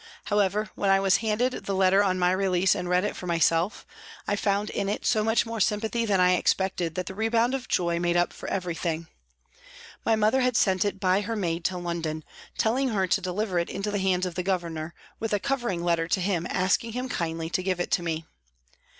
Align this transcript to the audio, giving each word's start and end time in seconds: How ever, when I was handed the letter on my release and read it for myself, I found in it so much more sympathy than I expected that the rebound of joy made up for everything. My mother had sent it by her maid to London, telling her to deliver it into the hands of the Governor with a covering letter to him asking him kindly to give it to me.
How 0.25 0.39
ever, 0.39 0.71
when 0.73 0.89
I 0.89 0.99
was 0.99 1.17
handed 1.17 1.53
the 1.65 1.75
letter 1.75 2.01
on 2.03 2.17
my 2.17 2.31
release 2.31 2.73
and 2.73 2.89
read 2.89 3.03
it 3.03 3.15
for 3.15 3.27
myself, 3.27 3.85
I 4.27 4.35
found 4.35 4.71
in 4.71 4.89
it 4.89 5.05
so 5.05 5.23
much 5.23 5.45
more 5.45 5.59
sympathy 5.59 6.05
than 6.05 6.19
I 6.19 6.33
expected 6.37 6.95
that 6.95 7.05
the 7.05 7.13
rebound 7.13 7.53
of 7.53 7.67
joy 7.67 7.99
made 7.99 8.17
up 8.17 8.33
for 8.33 8.49
everything. 8.49 9.05
My 10.03 10.15
mother 10.15 10.41
had 10.41 10.57
sent 10.57 10.85
it 10.85 10.99
by 10.99 11.21
her 11.21 11.35
maid 11.35 11.63
to 11.65 11.77
London, 11.77 12.23
telling 12.57 12.89
her 12.89 13.05
to 13.05 13.21
deliver 13.21 13.59
it 13.59 13.69
into 13.69 13.91
the 13.91 13.99
hands 13.99 14.25
of 14.25 14.33
the 14.33 14.41
Governor 14.41 14.95
with 15.19 15.33
a 15.33 15.39
covering 15.39 15.83
letter 15.83 16.07
to 16.07 16.19
him 16.19 16.47
asking 16.49 16.93
him 16.93 17.07
kindly 17.07 17.51
to 17.51 17.61
give 17.61 17.79
it 17.79 17.91
to 17.91 18.01
me. 18.01 18.25